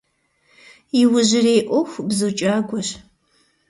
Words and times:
Иужьрей 1.01 1.61
Iуэху 1.65 2.03
бзу 2.07 2.29
кIагуэщ. 2.37 2.89